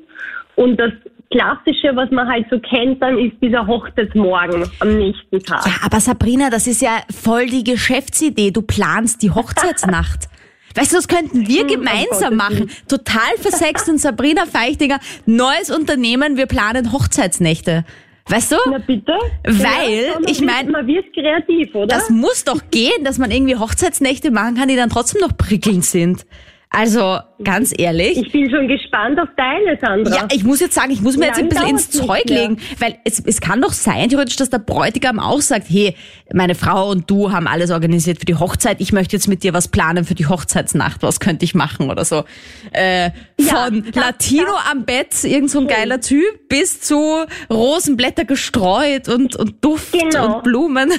Und 0.56 0.78
das 0.80 0.92
Klassische, 1.32 1.96
was 1.96 2.10
man 2.10 2.28
halt 2.28 2.48
so 2.50 2.60
kennt, 2.60 3.02
dann 3.04 3.20
ist 3.20 3.36
dieser 3.40 3.68
Hochzeitsmorgen 3.68 4.66
am 4.80 4.98
nächsten 4.98 5.40
Tag. 5.40 5.64
Ja, 5.64 5.74
aber 5.84 6.00
Sabrina, 6.00 6.50
das 6.50 6.66
ist 6.66 6.82
ja 6.82 7.02
voll 7.12 7.46
die 7.46 7.64
Geschäftsidee. 7.64 8.50
Du 8.50 8.64
planst 8.64 9.22
die 9.22 9.30
Hochzeitsnacht. 9.30 10.28
Weißt 10.76 10.92
du, 10.92 10.96
das 10.98 11.08
könnten 11.08 11.48
wir 11.48 11.66
gemeinsam 11.66 12.38
Gottes 12.38 12.50
machen. 12.50 12.72
Total 12.88 13.38
versext 13.40 13.90
und 13.90 14.00
Sabrina 14.00 14.46
Feichtinger, 14.46 15.00
neues 15.26 15.70
Unternehmen, 15.70 16.38
wir 16.38 16.46
planen 16.46 16.92
Hochzeitsnächte. 16.92 17.86
Weißt 18.30 18.52
du? 18.52 18.56
Na 18.70 18.78
bitte? 18.78 19.14
Weil, 19.44 20.06
Ja, 20.06 20.20
ich 20.28 20.40
wird- 20.40 20.50
mein- 20.52 20.70
Man 20.72 20.86
wird 20.88 21.12
kreativ, 21.14 21.74
oder? 21.74 21.88
Das 21.88 22.10
muss 22.12 22.44
doch 22.44 22.62
gehen, 22.70 23.04
dass 23.04 23.18
man 23.18 23.32
irgendwie 23.32 23.56
Hochzeitsnächte 23.56 24.30
machen 24.32 24.56
kann, 24.56 24.68
die 24.68 24.76
dann 24.76 24.90
trotzdem 24.90 25.22
noch 25.22 25.36
prickelnd 25.36 25.84
sind. 25.84 26.26
Also, 26.72 27.18
ganz 27.44 27.74
ehrlich. 27.76 28.16
Ich 28.18 28.32
bin 28.32 28.48
schon 28.52 28.68
gespannt 28.68 29.20
auf 29.20 29.28
deine, 29.36 29.76
Sandra. 29.82 30.16
Ja, 30.16 30.28
ich 30.32 30.44
muss 30.44 30.60
jetzt 30.60 30.76
sagen, 30.76 30.92
ich 30.92 31.02
muss 31.02 31.18
mir 31.18 31.24
Wie 31.24 31.28
jetzt 31.30 31.40
ein 31.40 31.50
bisschen 31.50 31.68
ins 31.68 31.90
Zeug 31.90 32.26
legen, 32.26 32.60
weil 32.80 32.96
es, 33.06 33.20
es 33.26 33.42
kann 33.42 33.60
doch 33.60 33.74
sein, 33.74 34.08
theoretisch, 34.10 34.36
dass 34.36 34.52
der 34.52 34.60
Bräutigam 34.60 35.20
auch 35.20 35.42
sagt, 35.42 35.66
hey, 35.68 35.96
meine 36.32 36.54
Frau 36.54 36.92
und 36.92 37.10
du 37.10 37.32
haben 37.32 37.48
alles 37.48 37.72
organisiert 37.72 38.20
für 38.20 38.26
die 38.26 38.36
Hochzeit, 38.36 38.82
ich 38.82 38.94
möchte 38.94 39.16
jetzt 39.16 39.28
mit 39.28 39.42
dir 39.42 39.52
was 39.54 39.68
planen 39.70 40.04
für 40.06 40.14
die 40.14 40.28
Hochzeitsnacht, 40.28 41.02
was 41.02 41.20
könnte 41.20 41.44
ich 41.44 41.56
machen 41.56 41.90
oder 41.90 42.06
so. 42.06 42.24
Äh, 42.72 43.10
Ja, 43.40 43.66
von 43.66 43.84
das- 43.92 43.96
Latino 43.96 44.52
am 44.72 44.86
Bett, 44.86 45.24
irgend 45.24 45.50
so 45.50 45.62
ein 45.62 45.68
geiler 45.68 46.02
Typ, 46.02 46.50
bis 46.50 46.82
zu 46.82 47.26
Rosenblätter 47.50 48.26
gestreut 48.26 49.10
und, 49.10 49.36
und 49.36 49.66
Duft 49.66 49.92
Genau. 49.94 50.36
und 50.36 50.44
Blumen. 50.44 50.92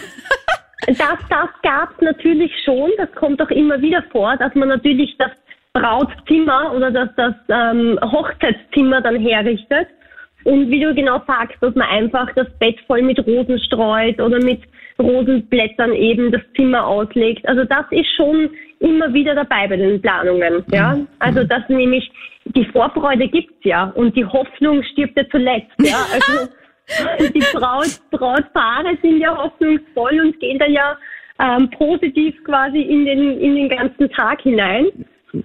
Das, 0.89 0.97
das 0.99 1.49
gab 1.62 1.91
es 1.97 2.00
natürlich 2.00 2.50
schon, 2.65 2.91
das 2.97 3.09
kommt 3.15 3.41
auch 3.41 3.50
immer 3.50 3.81
wieder 3.81 4.03
vor, 4.11 4.37
dass 4.37 4.53
man 4.57 4.69
natürlich 4.69 5.15
das 5.19 5.31
Brautzimmer 5.73 6.73
oder 6.75 6.91
das, 6.91 7.09
das 7.17 7.35
ähm, 7.49 7.99
Hochzeitszimmer 8.03 9.00
dann 9.00 9.17
herrichtet. 9.21 9.89
Und 10.45 10.71
wie 10.71 10.81
du 10.81 10.95
genau 10.95 11.21
sagst, 11.27 11.57
dass 11.61 11.75
man 11.75 11.89
einfach 11.89 12.33
das 12.35 12.49
Bett 12.59 12.79
voll 12.87 13.03
mit 13.03 13.25
Rosen 13.27 13.59
streut 13.61 14.21
oder 14.21 14.43
mit 14.43 14.62
Rosenblättern 14.99 15.93
eben 15.93 16.33
das 16.33 16.43
Zimmer 16.57 16.87
auslegt. 16.87 17.47
Also 17.47 17.65
das 17.65 17.85
ist 17.91 18.09
schon 18.17 18.50
immer 18.81 19.12
wieder 19.12 19.35
dabei 19.35 19.69
bei 19.69 19.77
den 19.77 20.00
Planungen. 20.00 20.65
Ja? 20.73 20.99
Also 21.19 21.45
das 21.45 21.69
nämlich, 21.69 22.11
die 22.45 22.65
Vorfreude 22.67 23.29
gibt's 23.29 23.65
ja 23.65 23.93
und 23.95 24.17
die 24.17 24.25
Hoffnung 24.25 24.83
stirbt 24.83 25.17
ja 25.17 25.25
zuletzt. 25.31 25.73
Ja? 25.79 25.99
Also 26.12 26.50
die 27.35 27.45
Braut, 27.53 28.00
Brautpaare 28.11 28.97
sind 29.00 29.21
ja 29.21 29.37
hoffnungsvoll 29.37 30.21
und 30.21 30.41
gehen 30.41 30.59
dann 30.59 30.73
ja 30.73 30.97
ähm, 31.39 31.71
positiv 31.71 32.35
quasi 32.45 32.81
in 32.81 33.05
den, 33.05 33.39
in 33.41 33.55
den 33.55 33.69
ganzen 33.69 34.11
Tag 34.11 34.41
hinein. 34.43 34.87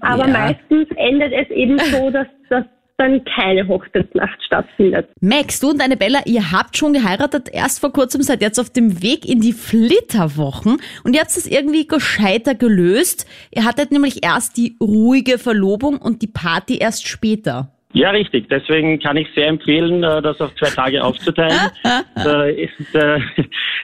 Aber 0.02 0.28
Ja. 0.28 0.34
meistens 0.34 0.88
endet 0.96 1.34
es 1.34 1.50
eben 1.50 1.78
so, 1.80 2.10
dass, 2.12 2.28
dass 2.50 2.66
dann 2.98 3.26
keine 3.26 3.68
Hochzeitsnacht 3.68 4.42
stattfindet. 4.46 5.10
Max, 5.20 5.60
du 5.60 5.72
und 5.72 5.82
deine 5.82 5.98
Bella, 5.98 6.20
ihr 6.26 6.54
habt 6.54 6.78
schon 6.78 6.94
geheiratet, 6.94 7.50
erst 7.52 7.82
vor 7.82 7.92
kurzem 7.92 8.22
seid 8.22 8.42
jetzt 8.42 8.58
auf 8.58 8.70
dem 8.70 9.04
Weg 9.04 9.28
in 9.28 9.42
die 9.42 9.52
Flitterwochen 9.52 10.78
und 11.04 11.14
ihr 11.14 11.20
habt 11.20 11.32
es 11.32 11.46
irgendwie 11.46 11.88
gescheiter 11.88 12.56
gelöst. 12.56 13.28
Ihr 13.54 13.66
hattet 13.66 13.92
nämlich 13.92 14.24
erst 14.24 14.56
die 14.56 14.78
ruhige 14.82 15.38
Verlobung 15.40 15.98
und 15.98 16.22
die 16.22 16.28
Party 16.28 16.78
erst 16.78 17.06
später. 17.08 17.70
Ja, 17.92 18.10
richtig. 18.12 18.48
Deswegen 18.50 19.00
kann 19.00 19.16
ich 19.18 19.28
sehr 19.36 19.48
empfehlen, 19.48 20.04
äh, 20.04 20.22
das 20.22 20.40
auf 20.42 20.54
zwei 20.56 20.70
Tage 20.70 21.02
aufzuteilen. 21.04 21.58
Der, 22.24 22.58
ist, 22.58 22.94
äh, 22.96 23.20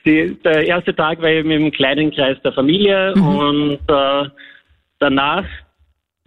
die, 0.06 0.38
der 0.44 0.68
erste 0.68 0.94
Tag 0.96 1.22
war 1.22 1.30
eben 1.30 1.52
im 1.52 1.72
kleinen 1.72 2.12
Kreis 2.12 2.38
der 2.44 2.52
Familie 2.54 3.14
und 3.14 3.80
äh, 3.88 4.30
danach 5.00 5.46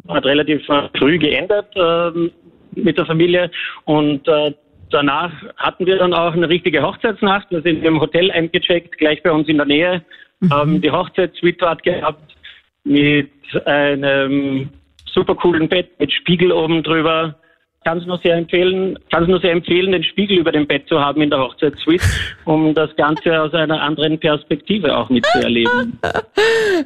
hat 0.08 0.24
relativ 0.24 0.68
äh, 0.68 0.88
früh 0.98 1.18
geändert 1.18 1.68
ähm, 1.76 2.30
mit 2.74 2.98
der 2.98 3.06
Familie 3.06 3.50
und 3.84 4.26
äh, 4.28 4.52
danach 4.90 5.32
hatten 5.56 5.86
wir 5.86 5.98
dann 5.98 6.12
auch 6.12 6.32
eine 6.32 6.48
richtige 6.48 6.82
Hochzeitsnacht. 6.82 7.50
Wir 7.50 7.62
sind 7.62 7.84
im 7.84 8.00
Hotel 8.00 8.30
eingecheckt, 8.30 8.98
gleich 8.98 9.22
bei 9.22 9.32
uns 9.32 9.48
in 9.48 9.56
der 9.56 9.66
Nähe, 9.66 10.04
haben 10.50 10.80
die 10.80 10.90
Hochzeitssuite 10.90 11.76
gehabt 11.82 12.36
mit 12.84 13.30
einem 13.64 14.68
super 15.06 15.34
coolen 15.34 15.68
Bett 15.68 15.98
mit 15.98 16.12
Spiegel 16.12 16.52
oben 16.52 16.82
drüber. 16.82 17.36
Kann 17.84 17.98
es 17.98 18.06
nur 18.06 18.18
sehr 18.18 18.36
empfehlen, 18.36 18.98
kann 19.10 19.24
es 19.24 19.28
nur 19.28 19.40
sehr 19.40 19.52
empfehlen, 19.52 19.92
den 19.92 20.04
Spiegel 20.04 20.38
über 20.38 20.52
dem 20.52 20.66
Bett 20.66 20.88
zu 20.88 20.98
haben 20.98 21.20
in 21.20 21.30
der 21.30 21.38
Hochzeitssuite, 21.38 22.04
um 22.44 22.74
das 22.74 22.94
Ganze 22.96 23.40
aus 23.40 23.52
einer 23.52 23.80
anderen 23.82 24.18
Perspektive 24.18 24.96
auch 24.96 25.10
mitzuerleben. 25.10 25.98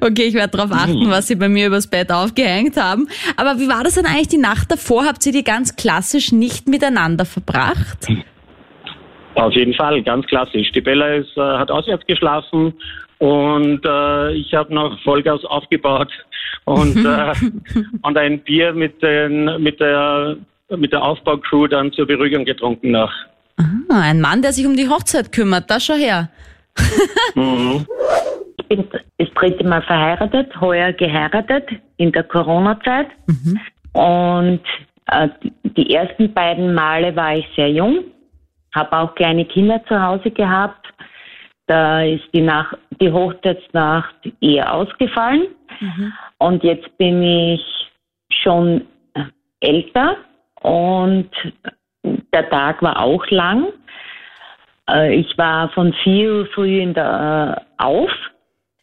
Okay, 0.01 0.25
ich 0.25 0.35
werde 0.35 0.57
darauf 0.57 0.71
achten, 0.71 1.09
was 1.11 1.29
sie 1.29 1.35
bei 1.35 1.49
mir 1.49 1.69
übers 1.69 1.89
Bett 1.89 2.13
aufgehängt 2.13 2.77
haben. 2.77 3.09
Aber 3.37 3.59
wie 3.59 3.69
war 3.69 3.83
das 3.83 3.95
denn 3.95 4.07
eigentlich 4.07 4.29
die 4.29 4.39
Nacht 4.39 4.71
davor? 4.71 5.07
Habt 5.07 5.25
ihr 5.27 5.33
die 5.33 5.43
ganz 5.43 5.77
klassisch 5.77 6.31
nicht 6.31 6.69
miteinander 6.69 7.25
verbracht? 7.25 8.07
Auf 9.35 9.55
jeden 9.55 9.75
Fall, 9.75 10.03
ganz 10.03 10.27
klassisch. 10.27 10.71
Die 10.73 10.81
Bella 10.81 11.15
ist, 11.15 11.37
äh, 11.37 11.41
hat 11.41 11.71
auswärts 11.71 12.07
geschlafen 12.07 12.75
und 13.19 13.85
äh, 13.85 14.33
ich 14.33 14.53
habe 14.55 14.75
noch 14.75 15.01
Vollgas 15.03 15.45
aufgebaut 15.45 16.11
und, 16.65 16.97
äh, 17.05 17.33
und 18.03 18.19
ein 18.19 18.41
Bier 18.41 18.73
mit, 18.73 19.03
den, 19.03 19.63
mit, 19.63 19.81
der, 19.81 20.37
mit 20.77 20.93
der 20.93 21.03
Aufbaucrew 21.03 21.67
dann 21.67 21.93
zur 21.93 22.07
Beruhigung 22.07 22.45
getrunken 22.45 22.91
noch. 22.91 23.13
Ah, 23.89 24.03
ein 24.03 24.21
Mann, 24.21 24.43
der 24.43 24.53
sich 24.53 24.67
um 24.67 24.77
die 24.77 24.89
Hochzeit 24.89 25.33
kümmert, 25.33 25.71
da 25.71 25.81
schau 25.81 25.95
her. 25.95 26.29
Mhm. 27.35 27.87
Ich 28.59 28.67
bin 28.67 28.89
das 29.19 29.29
dritte 29.35 29.65
Mal 29.65 29.83
verheiratet, 29.83 30.61
heuer 30.61 30.93
geheiratet 30.93 31.69
in 31.97 32.11
der 32.13 32.23
Corona-Zeit. 32.25 33.07
Und 33.93 34.61
äh, 35.07 35.29
die- 35.65 35.95
ersten 35.95 36.33
beiden 36.35 36.75
Male 36.75 37.15
war 37.17 37.37
ich 37.37 37.47
sehr 37.57 37.71
jung, 37.71 38.05
habe 38.75 38.97
auch 38.99 39.15
kleine 39.15 39.45
Kinder 39.47 39.83
zu 39.87 40.01
Hause 40.03 40.31
gehabt. 40.31 40.87
Da 41.67 42.03
ist 42.03 42.25
die, 42.35 42.41
Nach 42.43 42.73
die 43.01 43.11
Hochzeitsnacht 43.13 44.15
eher 44.41 44.73
ausgefallen. 44.75 45.47
Und 46.39 46.63
jetzt 46.65 46.97
bin 46.99 47.23
ich 47.23 47.63
schon 48.31 48.83
älter 49.61 50.17
und 50.63 51.31
der 52.33 52.49
Tag 52.51 52.83
war 52.83 53.01
auch 53.01 53.27
lang. 53.31 53.67
Äh, 54.91 55.17
Ich 55.17 55.37
war 55.39 55.69
von 55.71 55.93
4 56.05 56.33
Uhr 56.33 56.47
früh 56.47 56.81
in 56.81 56.95
der, 56.95 57.57
äh, 57.59 57.83
auf. 57.83 58.11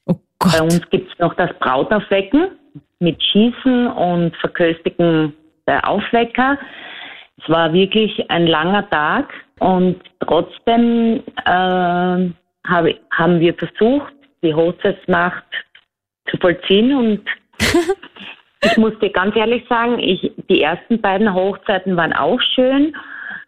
Oh 0.05 0.13
Bei 0.39 0.59
Gott. 0.59 0.61
uns 0.61 0.89
gibt 0.89 1.11
es 1.11 1.19
noch 1.19 1.33
das 1.35 1.51
Brautaufwecken 1.59 2.51
mit 2.99 3.21
Schießen 3.21 3.87
und 3.87 4.35
Verköstigen 4.37 5.33
der 5.67 5.87
Aufwecker. 5.87 6.57
Es 7.41 7.49
war 7.49 7.73
wirklich 7.73 8.29
ein 8.29 8.47
langer 8.47 8.89
Tag 8.89 9.33
und 9.59 10.01
trotzdem 10.19 11.21
äh, 11.45 12.29
habe, 12.67 12.99
haben 13.11 13.39
wir 13.39 13.53
versucht, 13.55 14.13
die 14.41 14.53
Hochzeitsnacht 14.53 15.43
zu 16.29 16.37
vollziehen 16.37 16.95
und 16.95 17.21
ich 18.65 18.77
muss 18.77 18.97
dir 18.99 19.11
ganz 19.11 19.35
ehrlich 19.35 19.63
sagen, 19.67 19.99
ich, 19.99 20.31
die 20.49 20.61
ersten 20.61 21.01
beiden 21.01 21.33
Hochzeiten 21.33 21.95
waren 21.97 22.13
auch 22.13 22.39
schön, 22.53 22.95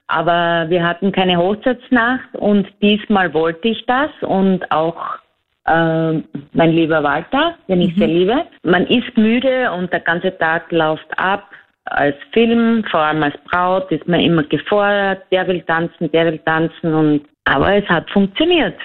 aber 0.07 0.69
wir 0.69 0.85
hatten 0.85 1.11
keine 1.11 1.37
Hochzeitsnacht 1.37 2.33
und 2.33 2.67
diesmal 2.81 3.33
wollte 3.33 3.67
ich 3.69 3.85
das 3.85 4.09
und 4.21 4.71
auch 4.71 5.17
äh, 5.65 6.13
mein 6.53 6.71
lieber 6.71 7.03
Walter, 7.03 7.55
den 7.67 7.81
ich 7.81 7.95
sehr 7.95 8.07
liebe. 8.07 8.45
Man 8.63 8.87
ist 8.87 9.17
müde 9.17 9.71
und 9.71 9.91
der 9.91 9.99
ganze 9.99 10.37
Tag 10.37 10.71
läuft 10.71 11.07
ab. 11.17 11.49
Als 11.85 12.15
Film, 12.33 12.83
vor 12.89 12.99
allem 12.99 13.23
als 13.23 13.37
Braut, 13.49 13.91
ist 13.91 14.07
man 14.07 14.19
immer 14.19 14.43
gefordert, 14.43 15.23
der 15.31 15.47
will 15.47 15.61
tanzen, 15.61 16.11
der 16.11 16.25
will 16.25 16.39
tanzen 16.39 16.93
und 16.93 17.21
aber 17.45 17.75
es 17.75 17.87
hat 17.87 18.09
funktioniert. 18.11 18.75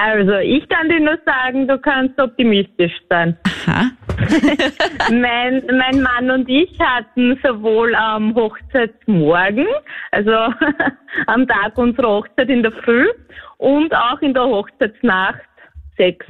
Also, 0.00 0.34
ich 0.34 0.68
kann 0.68 0.88
dir 0.88 1.00
nur 1.00 1.18
sagen, 1.26 1.66
du 1.66 1.76
kannst 1.78 2.20
optimistisch 2.20 2.92
sein. 3.08 3.36
Aha. 3.66 3.90
mein, 5.10 5.62
mein 5.66 6.02
Mann 6.02 6.30
und 6.30 6.48
ich 6.48 6.70
hatten 6.78 7.36
sowohl 7.42 7.94
am 7.96 8.32
Hochzeitsmorgen, 8.34 9.66
also 10.12 10.30
am 11.26 11.48
Tag 11.48 11.76
unserer 11.76 12.08
Hochzeit 12.08 12.48
in 12.48 12.62
der 12.62 12.72
Früh 12.84 13.06
und 13.56 13.92
auch 13.92 14.20
in 14.20 14.34
der 14.34 14.44
Hochzeitsnacht 14.44 15.40
Sex. 15.96 16.24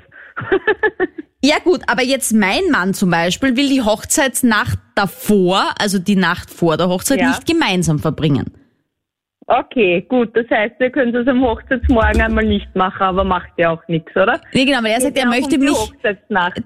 Ja 1.44 1.56
gut, 1.62 1.82
aber 1.88 2.02
jetzt 2.02 2.32
mein 2.32 2.70
Mann 2.70 2.94
zum 2.94 3.10
Beispiel 3.10 3.56
will 3.56 3.68
die 3.68 3.82
Hochzeitsnacht 3.82 4.78
davor, 4.94 5.74
also 5.78 5.98
die 5.98 6.16
Nacht 6.16 6.50
vor 6.50 6.76
der 6.76 6.88
Hochzeit, 6.88 7.20
Ja. 7.20 7.28
nicht 7.28 7.46
gemeinsam 7.46 7.98
verbringen. 7.98 8.46
Okay, 9.50 10.04
gut, 10.06 10.36
das 10.36 10.44
heißt, 10.50 10.74
wir 10.78 10.90
können 10.90 11.14
es 11.14 11.26
am 11.26 11.42
Hochzeitsmorgen 11.42 12.20
einmal 12.20 12.44
nicht 12.44 12.68
machen, 12.76 13.00
aber 13.02 13.24
macht 13.24 13.48
ja 13.56 13.70
auch 13.70 13.82
nichts, 13.88 14.14
oder? 14.14 14.38
Nee, 14.52 14.66
genau, 14.66 14.82
weil 14.82 14.92
er 14.92 15.00
sagt, 15.00 15.16
er 15.16 15.22
ja 15.22 15.28
möchte 15.30 15.56
um 15.56 15.62
mich 15.62 15.88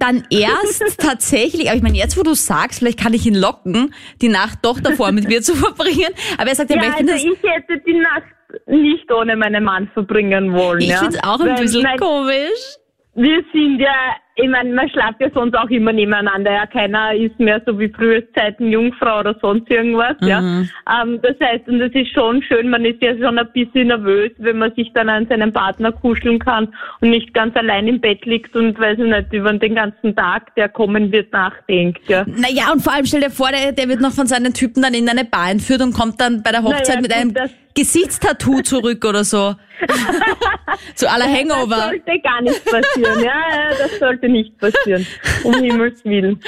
dann 0.01 0.25
erst 0.31 0.99
tatsächlich, 1.01 1.69
aber 1.69 1.77
ich 1.77 1.83
meine, 1.85 1.97
jetzt 1.97 2.19
wo 2.19 2.25
du 2.25 2.35
sagst, 2.35 2.81
vielleicht 2.81 2.99
kann 2.99 3.15
ich 3.15 3.25
ihn 3.25 3.37
locken, 3.37 3.95
die 4.21 4.29
Nacht 4.29 4.59
doch 4.63 4.81
davor 4.81 5.13
mit 5.13 5.29
mir 5.29 5.43
zu 5.43 5.55
verbringen, 5.55 6.11
aber 6.39 6.49
er 6.49 6.55
sagt, 6.57 6.71
er 6.71 6.77
Ja, 6.79 6.83
möchte 6.83 7.03
also 7.03 7.13
das... 7.13 7.23
ich 7.23 7.43
hätte 7.45 7.81
die 7.87 8.01
Nacht 8.01 8.67
nicht 8.67 9.13
ohne 9.13 9.37
meinen 9.37 9.63
Mann 9.63 9.89
verbringen 9.95 10.53
wollen. 10.53 10.81
Ich 10.81 10.89
ja. 10.89 10.97
find's 10.97 11.23
auch 11.23 11.39
ein 11.39 11.51
Weil, 11.51 11.63
bisschen 11.63 11.85
mein, 11.85 11.99
komisch. 11.99 12.79
Wir 13.15 13.45
sind 13.53 13.79
ja, 13.79 14.17
ich 14.35 14.49
meine, 14.49 14.73
man 14.73 14.89
schlaft 14.89 15.21
ja 15.21 15.29
sonst 15.35 15.55
auch 15.55 15.69
immer 15.69 15.93
nebeneinander. 15.93 16.51
Ja, 16.53 16.67
keiner 16.67 17.15
ist 17.15 17.39
mehr 17.39 17.61
so 17.67 17.79
wie 17.79 17.89
früher 17.91 18.23
Zeiten 18.33 18.73
Jungfrau 18.73 19.21
oder 19.21 19.37
sonst 19.43 19.71
irgendwas. 19.71 20.17
Ja, 20.23 20.41
Mhm. 20.41 20.71
ähm, 20.91 21.21
das 21.23 21.37
heißt, 21.39 21.69
und 21.69 21.81
das 21.81 21.93
ist 21.93 22.13
schon 22.15 22.43
schön. 22.43 22.71
Man 22.71 22.85
ist 22.87 23.03
ja 23.03 23.17
schon 23.19 23.39
ein 23.39 23.49
bisschen 23.53 23.89
nervös, 23.89 24.31
wenn 24.39 24.57
man 24.59 24.75
sich 24.75 24.91
dann 24.95 25.11
an 25.11 25.27
seinen 25.29 25.53
Partner 25.53 25.93
kuscheln 25.93 26.39
kann 26.39 26.73
und 27.01 27.11
nicht 27.11 27.35
ganz 27.35 27.55
allein 27.57 27.87
im 27.89 28.01
Bett 28.01 28.25
liegt 28.25 28.57
und 28.57 28.79
weiß 28.79 28.99
ich 28.99 29.05
nicht 29.05 29.33
über 29.35 29.53
den 29.53 29.75
ganzen 29.75 30.17
Tag, 30.17 30.55
der 30.55 30.71
kommen 30.71 31.13
wird, 31.13 31.31
nachdenkt. 31.33 32.09
Ja. 32.09 32.25
Naja, 32.27 32.73
und 32.73 32.81
vor 32.81 32.95
allem 32.95 33.05
stell 33.05 33.21
dir 33.21 33.31
vor, 33.31 33.49
der, 33.51 33.73
der 33.73 33.89
wird 33.89 34.01
noch 34.01 34.13
von 34.13 34.27
seinen 34.27 34.55
Typen 34.55 34.83
dann 34.83 34.95
in 34.95 35.09
eine 35.09 35.25
Bar 35.27 35.51
entführt 35.51 35.83
und 35.83 35.93
kommt 35.93 36.21
dann 36.21 36.43
bei 36.43 36.53
der 36.53 36.63
Hochzeit 36.63 36.89
Naja, 36.97 37.01
mit 37.03 37.13
einem 37.15 37.35
das- 37.35 37.51
Gesichtstattoo 37.75 38.61
zurück 38.61 39.03
oder 39.07 39.25
so. 39.25 39.55
Zu 40.95 41.11
aller 41.11 41.25
Das 41.25 41.35
Hangover. 41.39 41.77
sollte 41.89 42.21
gar 42.23 42.43
nicht 42.43 42.65
passieren. 42.65 43.21
Ja, 43.21 43.25
ja, 43.25 43.69
das 43.79 43.99
sollte 43.99 44.22
sollte 44.23 44.29
nicht 44.33 44.59
passieren. 44.59 45.07
Um 45.45 45.55
Himmels 45.63 46.05
Willen. 46.05 46.41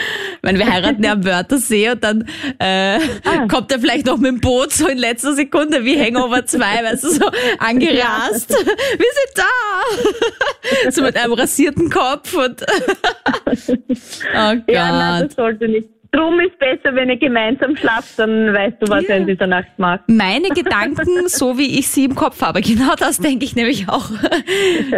Wenn 0.42 0.58
wir 0.58 0.70
heiraten 0.70 1.02
ja 1.02 1.12
am 1.12 1.24
Wörthersee 1.24 1.90
und 1.90 2.02
dann 2.04 2.28
äh, 2.58 2.98
Ah. 3.24 3.46
kommt 3.48 3.72
er 3.72 3.80
vielleicht 3.80 4.06
noch 4.06 4.18
mit 4.18 4.30
dem 4.30 4.40
Boot 4.40 4.72
so 4.72 4.86
in 4.88 4.98
letzter 4.98 5.34
Sekunde 5.34 5.84
wie 5.84 5.98
Hangover 6.00 6.44
2, 6.46 6.58
weißt 6.60 7.04
du, 7.04 7.10
so 7.10 7.30
angerast. 7.58 8.50
Wir 8.50 8.56
sind 8.56 9.34
da! 9.34 10.90
so 10.90 11.02
mit 11.02 11.16
einem 11.16 11.32
rasierten 11.32 11.90
Kopf 11.90 12.34
und 12.34 12.62
Oh 12.62 14.54
Gott. 14.54 14.62
Ja, 14.68 14.92
nein, 14.92 15.26
das 15.26 15.34
sollte 15.36 15.68
nicht. 15.68 15.88
Drum 16.14 16.38
ist 16.38 16.56
besser, 16.58 16.94
wenn 16.94 17.10
ihr 17.10 17.16
gemeinsam 17.16 17.76
schlaft, 17.76 18.18
dann 18.18 18.52
weißt 18.54 18.76
du, 18.80 18.88
was 18.88 19.02
Ja. 19.04 19.10
er 19.10 19.16
in 19.16 19.26
dieser 19.26 19.46
Nacht 19.48 19.68
macht. 19.78 20.00
Meine 20.06 20.48
Gedanken, 20.50 21.08
so 21.26 21.58
wie 21.58 21.78
ich 21.78 21.88
sie 21.88 22.04
im 22.04 22.14
Kopf 22.14 22.40
habe. 22.40 22.60
Genau 22.60 22.94
das 22.96 23.18
denke 23.18 23.44
ich 23.44 23.56
nämlich 23.56 23.88
auch. 23.88 24.10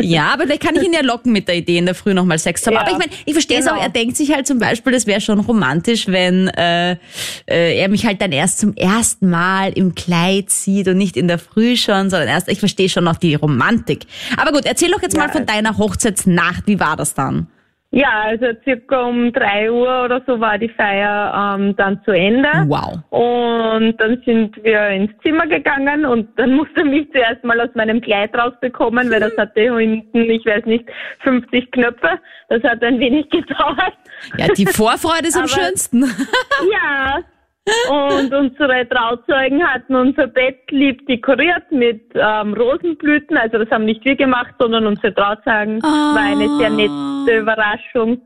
Ja, 0.00 0.30
aber 0.34 0.44
vielleicht 0.44 0.62
kann 0.62 0.76
ich 0.76 0.82
ihn 0.82 0.92
ja 0.92 1.00
locken 1.02 1.32
mit 1.32 1.48
der 1.48 1.56
Idee, 1.56 1.78
in 1.78 1.86
der 1.86 1.94
Früh 1.94 2.12
nochmal 2.12 2.38
Sex 2.38 2.62
zu 2.62 2.66
haben. 2.66 2.74
Ja, 2.74 2.80
aber 2.82 2.90
ich 2.90 2.98
meine, 2.98 3.10
ich 3.24 3.32
verstehe 3.32 3.58
es 3.60 3.64
genau. 3.64 3.78
auch, 3.78 3.82
er 3.82 3.88
denkt 3.88 4.16
sich 4.16 4.32
halt 4.32 4.46
zum 4.46 4.58
Beispiel, 4.58 4.92
das 4.92 5.06
wäre 5.06 5.20
schon 5.20 5.40
romantisch, 5.40 6.06
wenn 6.08 6.48
äh, 6.48 6.92
äh, 7.46 7.78
er 7.78 7.88
mich 7.88 8.04
halt 8.04 8.20
dann 8.20 8.32
erst 8.32 8.58
zum 8.58 8.74
ersten 8.74 9.30
Mal 9.30 9.72
im 9.72 9.94
Kleid 9.94 10.50
sieht 10.50 10.88
und 10.88 10.98
nicht 10.98 11.16
in 11.16 11.28
der 11.28 11.38
Früh 11.38 11.76
schon, 11.76 12.10
sondern 12.10 12.28
erst, 12.28 12.48
ich 12.48 12.58
verstehe 12.58 12.88
schon 12.88 13.04
noch 13.04 13.16
die 13.16 13.34
Romantik. 13.34 14.04
Aber 14.36 14.52
gut, 14.52 14.66
erzähl 14.66 14.90
doch 14.90 15.00
jetzt 15.02 15.16
mal 15.16 15.28
von 15.30 15.46
deiner 15.46 15.78
Hochzeitsnacht. 15.78 16.64
Wie 16.66 16.78
war 16.78 16.96
das 16.96 17.14
dann? 17.14 17.46
Ja, 17.96 18.24
also 18.24 18.48
circa 18.62 19.06
um 19.06 19.32
drei 19.32 19.70
Uhr 19.70 20.04
oder 20.04 20.22
so 20.26 20.38
war 20.38 20.58
die 20.58 20.68
Feier 20.68 21.56
ähm, 21.56 21.74
dann 21.76 21.98
zu 22.04 22.10
Ende. 22.10 22.50
Wow. 22.66 22.98
Und 23.08 23.96
dann 23.96 24.20
sind 24.22 24.54
wir 24.62 24.88
ins 24.88 25.10
Zimmer 25.22 25.46
gegangen 25.46 26.04
und 26.04 26.28
dann 26.38 26.56
musste 26.56 26.84
mich 26.84 27.10
zuerst 27.10 27.42
mal 27.42 27.58
aus 27.58 27.70
meinem 27.74 28.02
Kleid 28.02 28.36
rausbekommen, 28.36 29.10
weil 29.10 29.20
das 29.20 29.34
hatte 29.38 29.78
hinten, 29.78 30.28
ich 30.28 30.44
weiß 30.44 30.66
nicht, 30.66 30.84
50 31.20 31.72
Knöpfe. 31.72 32.20
Das 32.50 32.62
hat 32.64 32.82
ein 32.82 33.00
wenig 33.00 33.30
gedauert. 33.30 33.94
Ja, 34.36 34.48
die 34.48 34.66
Vorfreude 34.66 35.28
ist 35.28 35.36
am 35.38 35.48
schönsten. 35.48 36.04
Ja. 36.72 37.20
Und 37.90 38.32
unsere 38.32 38.88
Trauzeugen 38.88 39.62
hatten 39.66 39.94
unser 39.96 40.28
Bett 40.28 40.58
lieb 40.70 41.04
dekoriert 41.06 41.70
mit 41.72 42.00
ähm, 42.14 42.54
Rosenblüten. 42.54 43.36
Also 43.36 43.58
das 43.58 43.68
haben 43.70 43.84
nicht 43.84 44.04
wir 44.04 44.14
gemacht, 44.16 44.54
sondern 44.58 44.86
unsere 44.86 45.12
Trauzeugen. 45.12 45.82
War 45.82 46.16
eine 46.16 46.48
sehr 46.58 46.70
nette 46.70 47.38
Überraschung. 47.40 48.22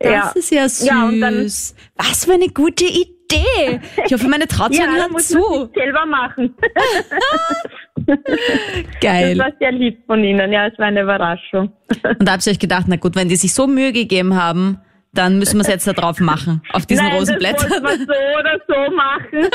Das 0.00 0.10
ja. 0.12 0.32
ist 0.34 0.50
ja 0.50 0.68
süß. 0.68 0.86
Ja, 0.86 1.10
dann- 1.20 1.44
Was 1.44 2.24
für 2.24 2.32
eine 2.34 2.48
gute 2.48 2.84
Idee. 2.84 3.80
Ich 4.04 4.12
hoffe, 4.12 4.28
meine 4.28 4.46
Trauzeugen 4.48 4.86
Ja, 4.96 5.02
hören 5.02 5.12
muss 5.12 5.30
man 5.32 5.42
zu. 5.42 5.60
nicht 5.64 5.74
selber 5.74 6.06
machen. 6.06 6.54
Geil. 9.00 9.36
Das 9.36 9.46
war 9.46 9.52
sehr 9.58 9.72
lieb 9.72 10.04
von 10.06 10.22
Ihnen. 10.24 10.52
Ja, 10.52 10.66
es 10.66 10.78
war 10.78 10.86
eine 10.86 11.02
Überraschung. 11.02 11.72
Und 12.18 12.26
da 12.26 12.32
habt 12.32 12.46
ihr 12.46 12.52
euch 12.52 12.58
gedacht, 12.58 12.84
na 12.88 12.96
gut, 12.96 13.16
wenn 13.16 13.28
die 13.28 13.36
sich 13.36 13.52
so 13.54 13.66
Mühe 13.66 13.92
gegeben 13.92 14.34
haben, 14.40 14.80
dann 15.12 15.38
müssen 15.38 15.56
wir 15.56 15.62
es 15.62 15.68
jetzt 15.68 15.86
da 15.86 15.92
drauf 15.92 16.20
machen, 16.20 16.62
auf 16.72 16.86
diesen 16.86 17.06
Nein, 17.06 17.16
Rosenblättern. 17.16 17.70
das 17.70 17.82
wollten 17.82 18.06
wir 18.06 18.14
so 18.14 18.38
oder 18.38 18.58
so 18.68 18.94
machen. 18.94 19.50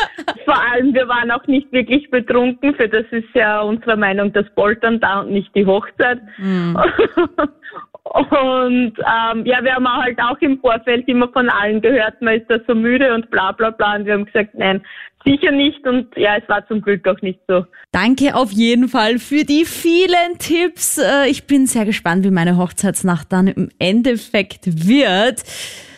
Vor 0.45 0.61
allem, 0.61 0.93
wir 0.93 1.07
waren 1.07 1.31
auch 1.31 1.45
nicht 1.47 1.71
wirklich 1.71 2.09
betrunken. 2.09 2.75
Für 2.75 2.89
das 2.89 3.05
ist 3.11 3.29
ja 3.33 3.61
unsere 3.61 3.95
Meinung 3.95 4.33
das 4.33 4.45
Poltern 4.55 4.99
da 4.99 5.21
und 5.21 5.31
nicht 5.31 5.53
die 5.55 5.65
Hochzeit. 5.65 6.19
Hm. 6.37 6.77
Und 8.13 8.93
ähm, 8.99 9.45
ja, 9.45 9.63
wir 9.63 9.73
haben 9.73 9.87
auch 9.87 10.03
halt 10.03 10.19
auch 10.19 10.37
im 10.39 10.59
Vorfeld 10.59 11.07
immer 11.07 11.27
von 11.29 11.49
allen 11.49 11.81
gehört, 11.81 12.21
man 12.21 12.35
ist 12.35 12.45
da 12.47 12.57
so 12.67 12.75
müde 12.75 13.11
und 13.13 13.29
bla 13.31 13.51
bla 13.51 13.71
bla. 13.71 13.95
Und 13.95 14.05
wir 14.05 14.13
haben 14.13 14.25
gesagt, 14.25 14.53
nein, 14.53 14.83
sicher 15.25 15.51
nicht. 15.51 15.85
Und 15.87 16.15
ja, 16.15 16.37
es 16.37 16.47
war 16.47 16.67
zum 16.67 16.81
Glück 16.81 17.07
auch 17.07 17.19
nicht 17.21 17.39
so. 17.47 17.65
Danke 17.91 18.35
auf 18.35 18.51
jeden 18.51 18.87
Fall 18.87 19.17
für 19.17 19.43
die 19.45 19.65
vielen 19.65 20.37
Tipps. 20.37 20.99
Äh, 20.99 21.29
Ich 21.29 21.47
bin 21.47 21.65
sehr 21.65 21.85
gespannt, 21.85 22.23
wie 22.23 22.31
meine 22.31 22.57
Hochzeitsnacht 22.57 23.31
dann 23.31 23.47
im 23.47 23.69
Endeffekt 23.79 24.87
wird. 24.87 25.43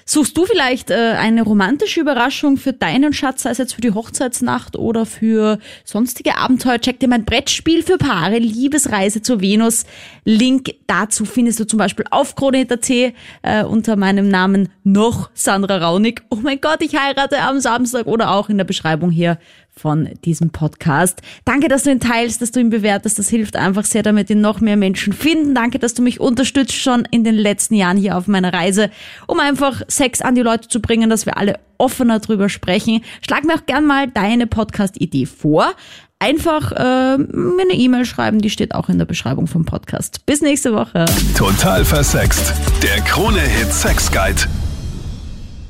Suchst 0.08 0.38
du 0.38 0.46
vielleicht 0.46 0.92
äh, 0.92 1.16
eine 1.18 1.42
romantische 1.42 2.00
Überraschung 2.00 2.58
für 2.58 2.74
deinen 2.74 3.12
Schatz, 3.12 3.42
sei 3.42 3.50
es 3.50 3.58
jetzt 3.58 3.74
für 3.74 3.82
die 3.82 3.90
Hochzeitsnacht 3.90 4.76
oder 4.76 5.04
für 5.08 5.58
sonstige 5.84 6.38
Abenteuer? 6.38 6.80
Check 6.80 7.00
dir 7.00 7.08
mein 7.08 7.26
Brettspiel 7.26 7.82
für 7.82 7.98
Paare, 7.98 8.38
Liebesreise 8.38 9.24
zur 9.24 9.42
Venus. 9.42 9.84
Link 10.24 10.76
dazu 10.86 11.26
findest 11.26 11.60
du 11.60 11.66
zum 11.66 11.80
Beispiel 11.80 12.06
auf 12.12 12.36
krone.at 12.36 12.88
äh, 12.88 13.14
unter 13.68 13.96
meinem 13.96 14.30
Namen 14.30 14.70
noch 14.84 15.32
Sandra 15.34 15.80
Raunig. 15.80 16.22
Oh 16.30 16.36
mein 16.36 16.62
Gott, 16.62 16.84
ich 16.84 16.96
heirate 16.96 17.40
am 17.42 17.60
Samstag 17.60 18.06
oder 18.06 18.30
auch 18.30 18.50
in 18.50 18.60
der 18.60 18.66
Beschreibung 18.66 19.10
hier 19.10 19.40
von 19.78 20.10
diesem 20.24 20.52
Podcast. 20.52 21.22
Danke, 21.44 21.68
dass 21.68 21.84
du 21.84 21.92
ihn 21.92 22.00
teilst, 22.00 22.42
dass 22.42 22.52
du 22.52 22.60
ihn 22.60 22.70
bewertest. 22.70 23.20
Das 23.20 23.30
hilft 23.30 23.56
einfach 23.56 23.84
sehr, 23.84 24.04
damit 24.04 24.30
ihn 24.30 24.42
noch 24.42 24.62
mehr 24.62 24.78
Menschen 24.78 25.14
finden. 25.14 25.54
Danke, 25.54 25.80
dass 25.80 25.94
du 25.94 26.02
mich 26.02 26.20
unterstützt 26.20 26.74
schon 26.74 27.06
in 27.12 27.24
den 27.24 27.36
letzten 27.36 27.76
Jahren 27.76 27.98
hier 27.98 28.18
auf 28.18 28.28
meiner 28.28 28.54
Reise, 28.54 28.90
um 29.28 29.40
einfach 29.40 29.82
Sex 29.88 30.22
an 30.22 30.36
die 30.36 30.42
Leute 30.42 30.70
zu 30.70 30.80
bringen, 30.82 31.10
dass 31.10 31.26
wir 31.26 31.38
alle 31.38 31.60
offener 31.78 32.20
drüber 32.20 32.48
sprechen. 32.48 33.02
Schlag 33.26 33.44
mir 33.44 33.56
auch 33.56 33.66
gern 33.66 33.86
mal 33.86 34.08
deine 34.08 34.48
Podcast-Idee 34.48 35.26
vor. 35.26 35.74
Einfach 36.20 36.72
äh, 36.72 37.18
mir 37.18 37.64
eine 37.64 37.74
E-Mail 37.74 38.06
schreiben, 38.06 38.40
die 38.40 38.50
steht 38.50 38.74
auch 38.74 38.88
in 38.88 38.98
der 38.98 39.06
Beschreibung 39.06 39.48
vom 39.48 39.66
Podcast. 39.66 40.26
Bis 40.26 40.42
nächste 40.42 40.74
Woche. 40.74 41.06
Total 41.38 41.84
versext. 41.84 42.54
Der 42.82 43.02
Krone-Hit 43.02 43.74
Sex 43.74 44.10
Guide. 44.10 44.44